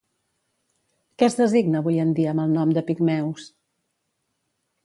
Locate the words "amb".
2.33-2.45